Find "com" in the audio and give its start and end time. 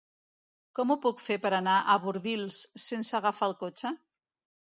0.77-0.93